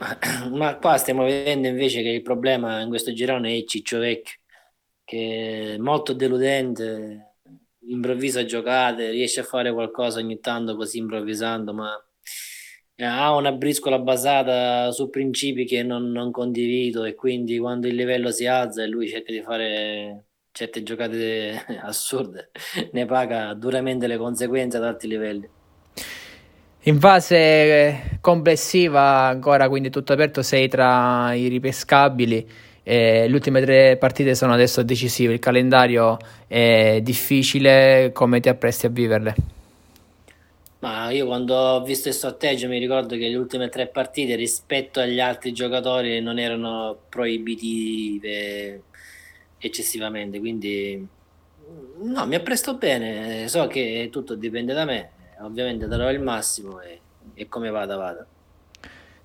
Ma 0.50 0.76
qua 0.78 0.96
stiamo 0.96 1.24
vedendo 1.24 1.68
invece 1.68 2.02
che 2.02 2.08
il 2.08 2.22
problema 2.22 2.80
in 2.80 2.88
questo 2.88 3.12
girone 3.12 3.56
è 3.56 3.64
Ciccio 3.64 3.98
Vecchio, 3.98 4.38
che 5.04 5.74
è 5.74 5.78
molto 5.78 6.12
deludente, 6.14 7.36
improvvisa 7.88 8.44
giocate, 8.44 9.10
riesce 9.10 9.40
a 9.40 9.44
fare 9.44 9.72
qualcosa 9.72 10.20
ogni 10.20 10.40
tanto 10.40 10.76
così 10.76 10.98
improvvisando, 10.98 11.74
ma 11.74 11.92
eh, 12.94 13.04
ha 13.04 13.34
una 13.34 13.52
briscola 13.52 13.98
basata 13.98 14.90
su 14.92 15.10
principi 15.10 15.64
che 15.66 15.82
non, 15.82 16.10
non 16.10 16.30
condivido 16.30 17.04
e 17.04 17.14
quindi 17.14 17.58
quando 17.58 17.86
il 17.86 17.94
livello 17.94 18.30
si 18.30 18.46
alza 18.46 18.82
e 18.82 18.86
lui 18.86 19.08
cerca 19.08 19.32
di 19.32 19.42
fare 19.42 20.26
certe 20.52 20.82
giocate 20.82 21.64
assurde, 21.82 22.50
ne 22.92 23.06
paga 23.06 23.54
duramente 23.54 24.06
le 24.06 24.16
conseguenze 24.16 24.76
ad 24.78 24.84
alti 24.84 25.08
livelli. 25.08 25.59
In 26.84 26.98
fase 26.98 28.18
complessiva 28.22 29.26
ancora 29.26 29.68
quindi 29.68 29.90
tutto 29.90 30.14
aperto, 30.14 30.42
sei 30.42 30.66
tra 30.66 31.34
i 31.34 31.48
ripescabili. 31.48 32.48
Eh, 32.82 33.28
le 33.28 33.34
ultime 33.34 33.60
tre 33.60 33.98
partite 33.98 34.34
sono 34.34 34.54
adesso 34.54 34.82
decisive, 34.82 35.34
il 35.34 35.38
calendario 35.38 36.16
è 36.46 37.00
difficile, 37.02 38.10
come 38.14 38.40
ti 38.40 38.48
appresti 38.48 38.86
a 38.86 38.88
viverle? 38.88 39.34
Ma 40.78 41.10
io 41.10 41.26
quando 41.26 41.54
ho 41.54 41.82
visto 41.82 42.08
il 42.08 42.14
sorteggio 42.14 42.66
mi 42.66 42.78
ricordo 42.78 43.14
che 43.16 43.28
le 43.28 43.36
ultime 43.36 43.68
tre 43.68 43.86
partite 43.86 44.34
rispetto 44.34 45.00
agli 45.00 45.20
altri 45.20 45.52
giocatori 45.52 46.22
non 46.22 46.38
erano 46.38 46.96
proibitive 47.10 48.80
eccessivamente, 49.58 50.38
quindi 50.38 51.06
no, 52.02 52.26
mi 52.26 52.34
appresto 52.34 52.76
bene, 52.78 53.46
so 53.48 53.66
che 53.66 54.08
tutto 54.10 54.34
dipende 54.34 54.72
da 54.72 54.86
me, 54.86 55.10
ovviamente 55.42 55.86
darò 55.86 56.10
il 56.10 56.20
massimo 56.20 56.80
e, 56.80 57.00
e 57.34 57.48
come 57.48 57.70
vada 57.70 57.96
vada. 57.96 58.26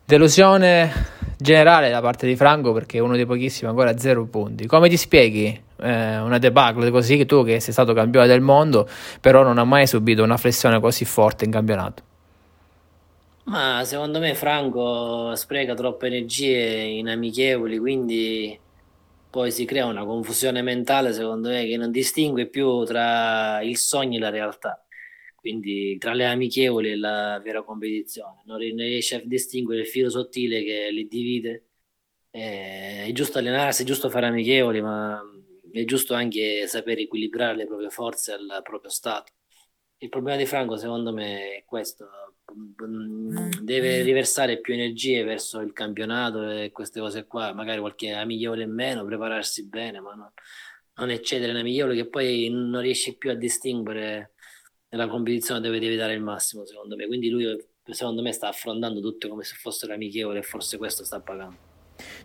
Delusione 0.03 0.91
generale 1.37 1.89
da 1.89 1.99
parte 1.99 2.27
di 2.27 2.35
Franco 2.35 2.73
perché 2.73 2.99
è 2.99 3.01
uno 3.01 3.15
dei 3.15 3.25
pochissimi 3.25 3.69
ancora 3.69 3.89
a 3.89 3.97
zero 3.97 4.25
punti. 4.25 4.67
Come 4.67 4.87
ti 4.87 4.97
spieghi 4.97 5.63
eh, 5.77 6.17
una 6.19 6.37
debacle 6.37 6.91
così 6.91 7.17
che 7.17 7.25
tu 7.25 7.43
che 7.43 7.59
sei 7.59 7.73
stato 7.73 7.93
campione 7.93 8.27
del 8.27 8.41
mondo 8.41 8.87
però 9.19 9.43
non 9.43 9.57
hai 9.57 9.65
mai 9.65 9.87
subito 9.87 10.23
una 10.23 10.37
flessione 10.37 10.79
così 10.79 11.05
forte 11.05 11.45
in 11.45 11.51
campionato? 11.51 12.03
Ma 13.45 13.83
secondo 13.83 14.19
me 14.19 14.33
Franco 14.33 15.35
spreca 15.35 15.75
troppe 15.75 16.07
energie 16.07 16.81
in 16.81 17.07
amichevoli, 17.09 17.77
quindi 17.77 18.59
poi 19.29 19.51
si 19.51 19.65
crea 19.65 19.85
una 19.85 20.05
confusione 20.05 20.61
mentale 20.61 21.13
secondo 21.13 21.49
me 21.49 21.65
che 21.65 21.77
non 21.77 21.91
distingue 21.91 22.45
più 22.47 22.83
tra 22.85 23.61
il 23.61 23.77
sogno 23.77 24.17
e 24.17 24.19
la 24.19 24.29
realtà 24.29 24.84
quindi 25.45 25.95
tra 25.99 26.13
le 26.13 26.25
amichevoli 26.25 26.89
e 26.89 26.95
la 26.95 27.39
vera 27.39 27.61
competizione, 27.61 28.41
non 28.45 28.57
riesce 28.57 29.17
a 29.17 29.21
distinguere 29.23 29.81
il 29.81 29.87
filo 29.87 30.09
sottile 30.09 30.63
che 30.63 30.89
li 30.89 31.07
divide. 31.07 31.67
Eh, 32.31 33.05
è 33.05 33.11
giusto 33.11 33.37
allenarsi, 33.37 33.83
è 33.83 33.85
giusto 33.85 34.09
fare 34.09 34.25
amichevoli, 34.25 34.81
ma 34.81 35.21
è 35.71 35.85
giusto 35.85 36.15
anche 36.15 36.65
sapere 36.65 37.01
equilibrare 37.01 37.57
le 37.57 37.67
proprie 37.67 37.91
forze 37.91 38.31
al 38.31 38.61
proprio 38.63 38.89
stato. 38.89 39.33
Il 39.99 40.09
problema 40.09 40.35
di 40.35 40.47
Franco, 40.47 40.77
secondo 40.77 41.13
me, 41.13 41.57
è 41.57 41.63
questo: 41.63 42.07
deve 43.61 44.01
riversare 44.01 44.59
più 44.59 44.73
energie 44.73 45.23
verso 45.23 45.59
il 45.59 45.73
campionato 45.73 46.49
e 46.49 46.71
queste 46.71 46.99
cose 46.99 47.27
qua, 47.27 47.53
magari 47.53 47.79
qualche 47.81 48.09
amichevole 48.13 48.63
in 48.63 48.73
meno, 48.73 49.05
prepararsi 49.05 49.67
bene, 49.67 49.99
ma 49.99 50.15
non, 50.15 50.31
non 50.95 51.11
eccedere 51.11 51.51
in 51.51 51.59
amichevole 51.59 51.95
che 51.95 52.07
poi 52.07 52.49
non 52.49 52.81
riesci 52.81 53.15
più 53.15 53.29
a 53.29 53.35
distinguere 53.35 54.31
nella 54.95 55.07
competizione 55.09 55.59
deve, 55.59 55.79
deve 55.79 55.97
dare 55.97 56.13
il 56.13 56.21
massimo, 56.21 56.65
secondo 56.65 56.95
me. 56.95 57.05
Quindi 57.05 57.29
lui, 57.29 57.45
secondo 57.83 58.21
me, 58.21 58.31
sta 58.31 58.47
affrontando 58.47 59.01
tutto 59.01 59.27
come 59.27 59.43
se 59.43 59.55
fossero 59.55 59.93
amichevole 59.93 60.39
e 60.39 60.41
forse 60.41 60.77
questo 60.77 61.03
sta 61.03 61.19
pagando. 61.19 61.73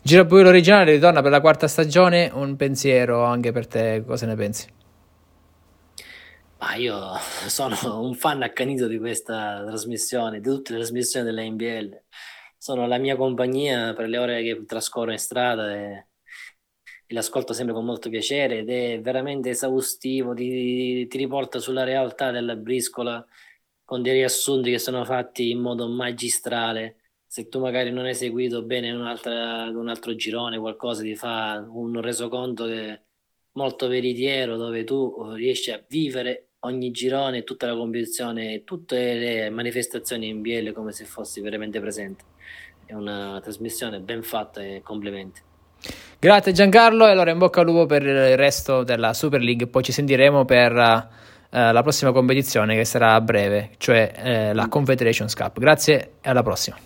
Girapoi 0.03 0.43
l'originale 0.43 0.93
ritorna 0.93 1.21
per 1.21 1.33
la 1.33 1.41
quarta 1.41 1.67
stagione. 1.67 2.31
Un 2.33 2.57
pensiero 2.57 3.25
anche 3.25 3.53
per 3.53 3.67
te, 3.67 4.05
cosa 4.07 4.27
ne 4.27 4.37
pensi? 4.37 4.69
Ma 6.59 6.75
io 6.75 7.15
sono 7.49 8.01
un 8.01 8.15
fan 8.15 8.43
accanito 8.43 8.87
di 8.87 8.99
questa 8.99 9.65
trasmissione, 9.67 10.41
di 10.41 10.49
tutte 10.49 10.73
le 10.73 10.79
trasmissioni 10.79 11.27
della 11.27 11.43
NBL. 11.43 12.03
Sono 12.57 12.87
la 12.87 12.99
mia 12.99 13.17
compagnia 13.17 13.95
per 13.95 14.09
le 14.09 14.19
ore 14.19 14.43
che 14.43 14.65
trascorro 14.67 15.13
in 15.13 15.19
strada 15.19 15.73
e 15.73 16.07
l'ascolto 17.11 17.53
sempre 17.53 17.75
con 17.75 17.85
molto 17.85 18.09
piacere 18.09 18.59
ed 18.59 18.71
è 18.71 19.01
veramente 19.01 19.51
esaustivo, 19.51 20.35
ti, 20.35 21.07
ti 21.07 21.19
riporta 21.19 21.59
sulla 21.59 21.85
realtà 21.85 22.31
della 22.31 22.57
briscola 22.57 23.25
con 23.85 24.03
dei 24.03 24.13
riassunti 24.13 24.71
che 24.71 24.79
sono 24.79 25.05
fatti 25.05 25.51
in 25.51 25.61
modo 25.61 25.89
magistrale. 25.89 26.97
Se 27.27 27.49
tu 27.49 27.61
magari 27.61 27.91
non 27.91 28.05
hai 28.07 28.15
seguito 28.15 28.63
bene 28.63 28.91
un 28.93 29.07
altro 29.89 30.15
girone, 30.15 30.59
qualcosa 30.59 31.03
ti 31.03 31.15
fa 31.17 31.65
un 31.69 32.01
resoconto 32.01 32.67
che 32.67 33.03
molto 33.53 33.89
veritiero 33.89 34.57
dove 34.57 34.85
tu 34.85 35.33
riesci 35.35 35.71
a 35.71 35.85
vivere 35.89 36.51
ogni 36.61 36.91
girone, 36.91 37.45
tutta 37.45 37.67
la 37.67 37.75
competizione, 37.77 38.65
tutte 38.65 39.15
le 39.15 39.51
manifestazioni 39.51 40.29
in 40.29 40.41
BL 40.43 40.73
come 40.73 40.93
se 40.93 41.05
fossi 41.05 41.41
veramente 41.41 41.81
presente. 41.81 42.25
È 42.85 42.95
una 42.95 43.41
trasmissione 43.41 44.01
ben 44.01 44.23
fatta 44.23 44.63
e 44.63 44.83
complimenti. 44.83 45.50
Grazie 46.19 46.53
Giancarlo 46.53 47.07
e 47.07 47.11
allora 47.11 47.31
in 47.31 47.39
bocca 47.39 47.61
al 47.61 47.67
lupo 47.67 47.87
per 47.87 48.03
il 48.03 48.37
resto 48.37 48.83
della 48.83 49.15
Super 49.15 49.41
League, 49.41 49.67
poi 49.67 49.83
ci 49.83 49.93
sentiremo 49.93 50.45
per 50.45 50.73
uh, 50.73 51.03
la 51.49 51.81
prossima 51.83 52.13
competizione 52.13 52.77
che 52.77 52.85
sarà 52.85 53.15
a 53.15 53.21
breve, 53.21 53.71
cioè 53.79 54.51
uh, 54.51 54.55
la 54.55 54.69
Confederations 54.69 55.35
Cup. 55.35 55.59
Grazie 55.59 56.11
e 56.21 56.29
alla 56.29 56.43
prossima. 56.43 56.77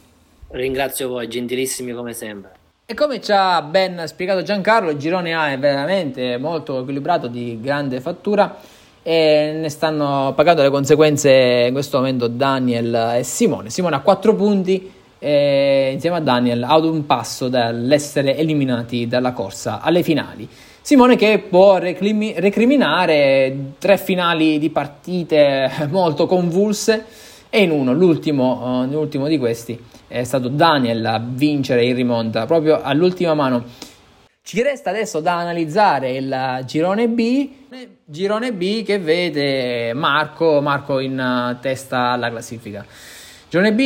Ringrazio 0.51 1.09
voi, 1.09 1.29
gentilissimi 1.29 1.93
come 1.93 2.13
sempre. 2.13 2.53
E 2.87 2.95
come 2.95 3.21
ci 3.21 3.33
ha 3.33 3.63
ben 3.63 4.05
spiegato 4.07 4.43
Giancarlo, 4.43 4.91
il 4.91 4.99
girone 4.99 5.35
A 5.35 5.51
è 5.51 5.59
veramente 5.59 6.37
molto 6.37 6.81
equilibrato, 6.81 7.27
di 7.27 7.59
grande 7.61 8.01
fattura 8.01 8.57
e 9.03 9.53
ne 9.55 9.69
stanno 9.69 10.33
pagando 10.37 10.63
le 10.63 10.71
conseguenze 10.71 11.65
in 11.67 11.73
questo 11.73 11.97
momento 11.97 12.29
Daniel 12.29 13.17
e 13.17 13.23
Simone. 13.23 13.71
Simone 13.71 13.97
ha 13.97 14.01
4 14.01 14.35
punti 14.35 14.93
eh, 15.25 15.91
insieme 15.95 16.17
a 16.17 16.21
Daniel 16.21 16.63
ad 16.65 16.85
un 16.85 17.07
passo 17.07 17.49
dall'essere 17.49 18.37
eliminati 18.37 19.07
dalla 19.07 19.33
corsa 19.33 19.81
alle 19.81 20.03
finali. 20.03 20.47
Simone 20.83 21.17
che 21.17 21.39
può 21.49 21.79
reclimi- 21.79 22.35
recriminare 22.37 23.73
tre 23.79 23.97
finali 23.97 24.59
di 24.59 24.69
partite 24.69 25.71
molto 25.89 26.27
convulse 26.27 27.07
e 27.49 27.63
in 27.63 27.71
uno, 27.71 27.95
l'ultimo, 27.95 28.83
uh, 28.83 28.91
l'ultimo 28.91 29.27
di 29.27 29.39
questi, 29.39 29.83
è 30.07 30.25
stato 30.25 30.49
Daniel 30.49 31.07
a 31.07 31.25
vincere 31.27 31.87
in 31.87 31.95
rimonta 31.95 32.45
proprio 32.45 32.83
all'ultima 32.83 33.33
mano. 33.33 33.65
Ci 34.43 34.61
resta 34.61 34.91
adesso 34.91 35.21
da 35.21 35.39
analizzare 35.39 36.11
il 36.11 36.63
girone 36.67 37.09
B, 37.09 37.49
girone 38.05 38.53
B 38.53 38.83
che 38.83 38.99
vede 38.99 39.95
Marco, 39.95 40.61
Marco 40.61 40.99
in 40.99 41.57
testa 41.63 42.11
alla 42.11 42.29
classifica. 42.29 42.85
Girone 43.55 43.73
B 43.73 43.81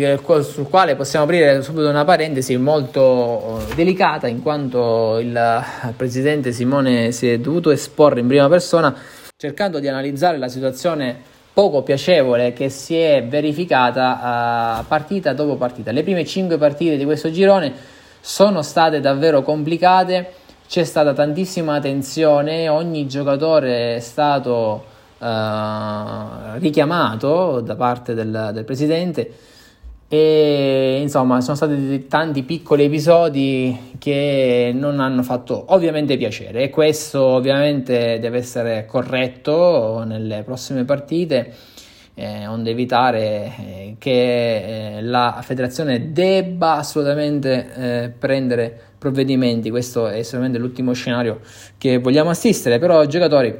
eh, 0.00 0.18
sul 0.42 0.66
quale 0.66 0.96
possiamo 0.96 1.26
aprire 1.26 1.60
subito 1.60 1.90
una 1.90 2.06
parentesi 2.06 2.56
molto 2.56 3.60
eh, 3.68 3.74
delicata 3.74 4.28
in 4.28 4.40
quanto 4.40 5.18
il 5.18 5.36
eh, 5.36 5.92
presidente 5.94 6.52
Simone 6.52 7.12
si 7.12 7.28
è 7.28 7.38
dovuto 7.38 7.70
esporre 7.70 8.20
in 8.20 8.26
prima 8.26 8.48
persona 8.48 8.96
cercando 9.36 9.78
di 9.78 9.88
analizzare 9.88 10.38
la 10.38 10.48
situazione 10.48 11.20
poco 11.52 11.82
piacevole 11.82 12.54
che 12.54 12.70
si 12.70 12.96
è 12.96 13.22
verificata 13.26 14.82
partita 14.88 15.34
dopo 15.34 15.56
partita. 15.56 15.90
Le 15.90 16.02
prime 16.02 16.24
cinque 16.24 16.56
partite 16.56 16.96
di 16.96 17.04
questo 17.04 17.30
girone 17.30 17.74
sono 18.22 18.62
state 18.62 19.00
davvero 19.00 19.42
complicate, 19.42 20.32
c'è 20.66 20.84
stata 20.84 21.12
tantissima 21.12 21.78
tensione, 21.78 22.70
ogni 22.70 23.06
giocatore 23.06 23.96
è 23.96 24.00
stato 24.00 24.92
uh, 25.18 26.58
richiamato 26.58 27.60
da 27.60 27.76
parte 27.76 28.14
del, 28.14 28.50
del 28.52 28.64
presidente 28.64 29.32
e 30.08 30.98
insomma 31.00 31.40
sono 31.40 31.56
stati 31.56 32.06
tanti 32.06 32.42
piccoli 32.42 32.84
episodi 32.84 33.92
che 33.98 34.70
non 34.74 35.00
hanno 35.00 35.22
fatto 35.22 35.64
ovviamente 35.68 36.16
piacere 36.16 36.62
e 36.62 36.70
questo 36.70 37.20
ovviamente 37.22 38.18
deve 38.20 38.38
essere 38.38 38.86
corretto 38.86 40.04
nelle 40.06 40.42
prossime 40.44 40.84
partite 40.84 41.52
eh, 42.14 42.46
onde 42.46 42.70
evitare 42.70 43.52
eh, 43.58 43.96
che 43.98 44.98
eh, 44.98 45.02
la 45.02 45.40
federazione 45.42 46.12
debba 46.12 46.76
assolutamente 46.76 47.72
eh, 47.74 48.08
prendere 48.10 48.78
provvedimenti. 48.98 49.68
Questo 49.68 50.06
è 50.06 50.22
sicuramente 50.22 50.58
l'ultimo 50.58 50.92
scenario 50.92 51.40
che 51.76 51.98
vogliamo 51.98 52.30
assistere 52.30 52.78
però 52.78 53.04
giocatori 53.06 53.54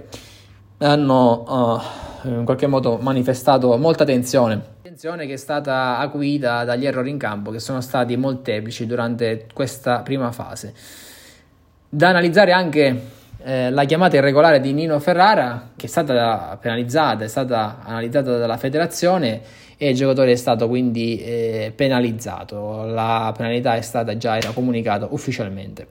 hanno 0.84 1.82
uh, 2.22 2.28
in 2.28 2.44
qualche 2.44 2.66
modo 2.66 2.98
manifestato 2.98 3.76
molta 3.76 4.04
tensione 4.04 4.72
Attenzione 4.94 5.26
che 5.26 5.32
è 5.32 5.38
stata 5.38 5.98
acuita 5.98 6.62
dagli 6.62 6.86
errori 6.86 7.10
in 7.10 7.18
campo 7.18 7.50
che 7.50 7.58
sono 7.58 7.80
stati 7.80 8.16
molteplici 8.16 8.86
durante 8.86 9.46
questa 9.52 10.02
prima 10.02 10.30
fase. 10.30 10.72
Da 11.88 12.10
analizzare 12.10 12.52
anche 12.52 13.00
eh, 13.42 13.70
la 13.70 13.84
chiamata 13.86 14.16
irregolare 14.18 14.60
di 14.60 14.72
Nino 14.72 15.00
Ferrara, 15.00 15.70
che 15.74 15.86
è 15.86 15.88
stata 15.88 16.56
penalizzata, 16.60 17.24
è 17.24 17.28
stata 17.28 17.80
analizzata 17.82 18.38
dalla 18.38 18.56
federazione 18.56 19.40
e 19.76 19.88
il 19.88 19.96
giocatore 19.96 20.30
è 20.30 20.36
stato 20.36 20.68
quindi 20.68 21.18
eh, 21.18 21.72
penalizzato. 21.74 22.84
La 22.84 23.34
penalità 23.36 23.74
è 23.74 23.80
stata 23.80 24.16
già 24.16 24.38
comunicata 24.52 25.08
ufficialmente. 25.10 25.88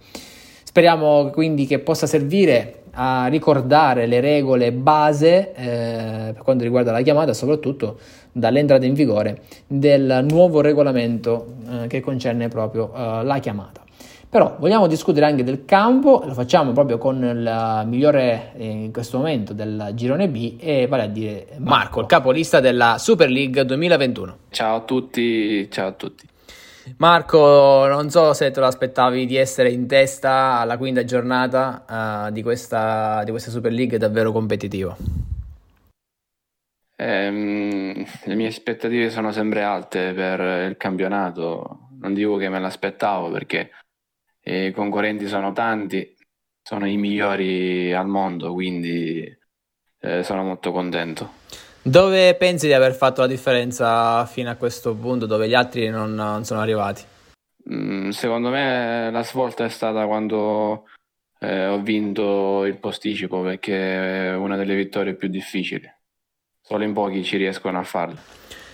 Speriamo 0.73 1.29
quindi 1.29 1.67
che 1.67 1.77
possa 1.77 2.07
servire 2.07 2.85
a 2.93 3.27
ricordare 3.27 4.07
le 4.07 4.19
regole 4.21 4.71
base 4.71 5.53
eh, 5.53 6.33
per 6.33 6.41
quanto 6.41 6.63
riguarda 6.63 6.91
la 6.91 7.03
chiamata, 7.03 7.31
soprattutto 7.31 7.99
dall'entrata 8.31 8.83
in 8.83 8.95
vigore 8.95 9.41
del 9.67 10.25
nuovo 10.27 10.61
regolamento 10.61 11.57
eh, 11.69 11.85
che 11.85 11.99
concerne 11.99 12.47
proprio 12.47 12.91
eh, 12.91 13.23
la 13.23 13.37
chiamata. 13.37 13.83
Però 14.27 14.55
vogliamo 14.57 14.87
discutere 14.87 15.27
anche 15.27 15.43
del 15.43 15.63
campo, 15.63 16.23
lo 16.25 16.33
facciamo 16.33 16.71
proprio 16.71 16.97
con 16.97 17.23
il 17.23 17.83
migliore 17.85 18.53
eh, 18.55 18.67
in 18.67 18.91
questo 18.91 19.17
momento 19.19 19.53
del 19.53 19.91
girone 19.93 20.27
B, 20.27 20.55
e 20.57 20.87
vale 20.87 21.03
a 21.03 21.07
dire 21.07 21.49
Marco, 21.59 21.99
il 21.99 22.07
capolista 22.07 22.59
della 22.59 22.95
Super 22.97 23.29
League 23.29 23.63
2021. 23.63 24.37
Ciao 24.49 24.77
a 24.77 24.81
tutti, 24.81 25.69
ciao 25.69 25.89
a 25.89 25.91
tutti. 25.91 26.31
Marco, 26.97 27.87
non 27.87 28.09
so 28.09 28.33
se 28.33 28.51
te 28.51 28.59
lo 28.59 28.65
aspettavi 28.65 29.25
di 29.25 29.37
essere 29.37 29.71
in 29.71 29.87
testa 29.87 30.59
alla 30.59 30.77
quinta 30.77 31.03
giornata 31.03 32.27
uh, 32.27 32.31
di, 32.31 32.41
questa, 32.41 33.23
di 33.23 33.31
questa 33.31 33.51
Super 33.51 33.71
League 33.71 33.97
davvero 33.97 34.31
competitiva. 34.31 34.95
Eh, 36.95 38.05
le 38.25 38.35
mie 38.35 38.47
aspettative 38.47 39.09
sono 39.09 39.31
sempre 39.31 39.63
alte 39.63 40.13
per 40.13 40.69
il 40.69 40.77
campionato, 40.77 41.89
non 41.99 42.13
dico 42.13 42.37
che 42.37 42.49
me 42.49 42.59
l'aspettavo 42.59 43.31
perché 43.31 43.71
i 44.41 44.71
concorrenti 44.71 45.27
sono 45.27 45.53
tanti, 45.53 46.15
sono 46.61 46.85
i 46.85 46.97
migliori 46.97 47.93
al 47.93 48.07
mondo, 48.07 48.53
quindi 48.53 49.25
eh, 49.99 50.23
sono 50.23 50.43
molto 50.43 50.71
contento. 50.71 51.31
Dove 51.85 52.33
pensi 52.35 52.67
di 52.67 52.71
aver 52.71 52.93
fatto 52.93 53.19
la 53.19 53.27
differenza 53.27 54.25
fino 54.25 54.49
a 54.49 54.55
questo 54.55 54.95
punto, 54.95 55.25
dove 55.25 55.49
gli 55.49 55.53
altri 55.53 55.89
non, 55.89 56.13
non 56.13 56.45
sono 56.45 56.61
arrivati? 56.61 57.03
Mm, 57.69 58.09
secondo 58.11 58.49
me 58.49 59.09
la 59.11 59.23
svolta 59.23 59.65
è 59.65 59.69
stata 59.69 60.05
quando 60.05 60.85
eh, 61.39 61.67
ho 61.67 61.81
vinto 61.81 62.63
il 62.63 62.77
posticipo 62.77 63.41
perché 63.41 64.29
è 64.29 64.35
una 64.35 64.55
delle 64.55 64.75
vittorie 64.75 65.15
più 65.15 65.27
difficili. 65.27 65.85
Solo 66.61 66.85
in 66.85 66.93
pochi 66.93 67.21
ci 67.21 67.35
riescono 67.35 67.77
a 67.77 67.83
farlo. 67.83 68.17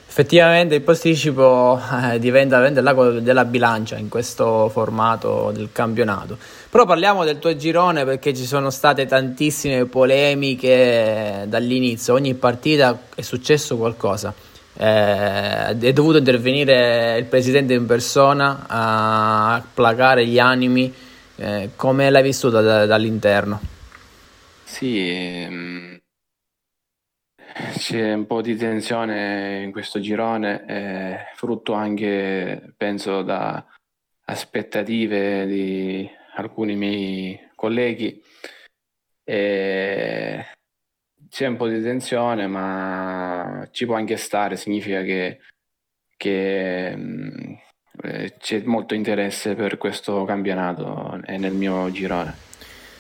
Effettivamente 0.10 0.74
il 0.74 0.82
posticipo 0.82 1.80
eh, 1.80 2.18
diventa 2.18 2.56
veramente 2.56 2.82
l'ago 2.82 3.20
della 3.20 3.46
bilancia 3.46 3.96
in 3.96 4.10
questo 4.10 4.68
formato 4.70 5.52
del 5.54 5.70
campionato. 5.72 6.36
Però 6.68 6.84
parliamo 6.86 7.24
del 7.24 7.38
tuo 7.38 7.56
girone 7.56 8.04
perché 8.06 8.34
ci 8.34 8.46
sono 8.46 8.72
state 8.72 9.06
tantissime 9.06 9.86
polemiche 9.86 11.46
dall'inizio, 11.48 12.16
ogni 12.16 12.34
partita 12.34 13.00
è 13.14 13.22
successo 13.22 13.78
qualcosa. 13.78 14.34
Eh, 14.76 15.78
è 15.78 15.94
dovuto 15.94 16.18
intervenire 16.18 17.16
il 17.20 17.26
presidente 17.26 17.76
in 17.76 17.86
persona 17.86 18.66
a 18.68 19.64
placare 19.72 20.26
gli 20.26 20.40
animi. 20.40 20.92
Eh, 21.36 21.70
come 21.76 22.10
l'hai 22.10 22.24
vissuta 22.24 22.62
da, 22.62 22.88
dall'interno? 22.88 23.62
Sì, 24.64 25.08
ehm 25.08 25.99
c'è 27.78 28.14
un 28.14 28.26
po' 28.26 28.42
di 28.42 28.56
tensione 28.56 29.62
in 29.64 29.72
questo 29.72 30.00
girone, 30.00 30.66
eh, 30.66 31.18
frutto 31.36 31.74
anche, 31.74 32.74
penso, 32.78 33.22
da 33.22 33.66
aspettative 34.26 35.46
di 35.46 36.10
alcuni 36.36 36.76
miei 36.76 37.50
colleghi. 37.56 38.22
E 39.24 40.46
c'è 41.30 41.46
un 41.48 41.58
po' 41.58 41.68
di 41.68 41.82
tensione, 41.82 42.48
ma 42.48 43.68
ci 43.72 43.86
può 43.86 43.96
anche 43.96 44.18
stare, 44.18 44.56
significa 44.56 45.02
che, 45.04 45.40
che 46.18 46.96
mh, 46.96 47.58
eh, 48.04 48.36
c'è 48.38 48.62
molto 48.64 48.94
interesse 48.94 49.56
per 49.56 49.78
questo 49.78 50.24
campionato 50.26 51.20
e 51.26 51.38
nel 51.38 51.54
mio 51.54 51.92
girone. 51.92 52.49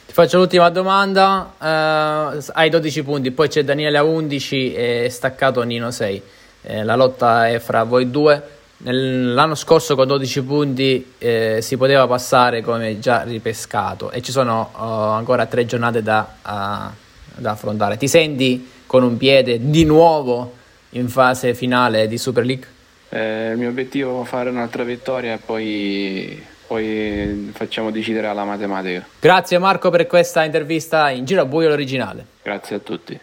Ti 0.10 0.16
faccio 0.16 0.40
l'ultima 0.40 0.72
domanda. 0.72 1.54
Uh, 1.60 2.44
hai 2.54 2.72
12 2.72 3.04
punti, 3.04 3.30
poi 3.30 3.48
c'è 3.48 3.64
Daniele 3.64 4.00
a 4.00 4.04
11 4.04 4.74
e 4.74 5.08
staccato 5.12 5.62
Nino 5.62 5.92
6. 5.92 6.22
Eh, 6.64 6.84
la 6.84 6.96
lotta 6.96 7.48
è 7.48 7.60
fra 7.60 7.84
voi 7.84 8.10
due. 8.10 8.42
l'anno 8.78 9.54
scorso 9.54 9.94
con 9.94 10.08
12 10.08 10.42
punti 10.42 11.14
eh, 11.20 11.60
si 11.62 11.78
poteva 11.78 12.08
passare 12.08 12.64
come 12.64 12.98
già 12.98 13.22
ripescato 13.22 14.10
e 14.10 14.24
ci 14.24 14.32
sono 14.32 14.72
uh, 14.74 14.82
ancora 14.82 15.46
tre 15.46 15.68
giornate 15.68 16.02
da, 16.02 16.28
uh, 16.42 17.40
da 17.40 17.52
affrontare. 17.52 17.96
Ti 17.98 18.08
senti 18.08 18.68
con 18.88 19.04
un 19.04 19.16
piede 19.16 19.70
di 19.70 19.84
nuovo 19.86 20.56
in 20.94 21.08
fase 21.08 21.54
finale 21.54 22.08
di 22.08 22.18
Super 22.18 22.46
League? 22.46 22.68
Eh, 23.10 23.52
il 23.52 23.60
mio 23.60 23.70
obiettivo 23.70 24.24
è 24.24 24.26
fare 24.26 24.50
un'altra 24.50 24.84
vittoria 24.84 25.36
e 25.36 25.38
poi 25.38 26.44
poi 26.70 27.50
facciamo 27.52 27.90
decidere 27.90 28.28
alla 28.28 28.44
matematica. 28.44 29.04
Grazie 29.20 29.58
Marco 29.58 29.90
per 29.90 30.06
questa 30.06 30.44
intervista 30.44 31.10
in 31.10 31.26
Giro 31.26 31.42
a 31.42 31.46
Buio 31.46 31.68
l'originale. 31.68 32.24
Grazie 32.44 32.76
a 32.76 32.80
tutti. 32.80 33.20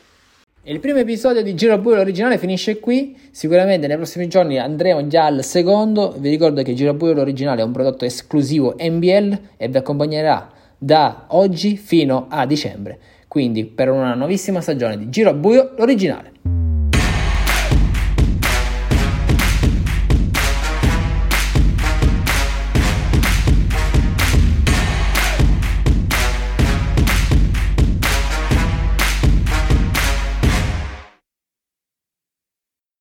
Il 0.64 0.80
primo 0.80 0.98
episodio 0.98 1.44
di 1.44 1.54
Giro 1.54 1.74
a 1.74 1.78
Buio 1.78 1.94
l'originale 1.94 2.38
finisce 2.38 2.80
qui, 2.80 3.16
sicuramente 3.30 3.87
nei 3.87 3.94
prossimi 3.94 4.26
giorni 4.26 4.59
andremo 4.59 5.06
già 5.06 5.26
al 5.26 5.44
secondo, 5.44 6.16
vi 6.18 6.28
ricordo 6.28 6.61
che 6.62 6.74
Giro 6.74 6.90
a 6.90 6.94
Buio 6.94 7.12
l'originale 7.12 7.61
è 7.61 7.64
un 7.64 7.70
prodotto 7.70 8.04
esclusivo 8.04 8.74
NBL 8.76 9.38
e 9.56 9.68
vi 9.68 9.76
accompagnerà 9.76 10.50
da 10.76 11.26
oggi 11.28 11.76
fino 11.76 12.26
a 12.28 12.46
dicembre, 12.46 12.98
quindi 13.28 13.64
per 13.64 13.90
una 13.90 14.14
nuovissima 14.14 14.61
stagione 14.61 14.98
di 14.98 15.09
Giro 15.09 15.30
a 15.30 15.35
Buio 15.35 15.74
l'originale. 15.76 16.55